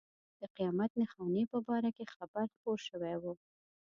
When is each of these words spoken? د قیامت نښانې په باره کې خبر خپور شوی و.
د 0.39 0.41
قیامت 0.55 0.91
نښانې 0.99 1.43
په 1.51 1.57
باره 1.67 1.89
کې 1.97 2.05
خبر 2.15 2.45
خپور 2.55 2.77
شوی 2.87 3.15
و. 3.21 3.23